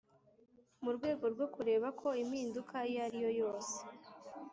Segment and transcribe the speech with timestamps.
[0.83, 3.75] Mu rwego rwo kureba ko impinduka iyo ariyo yose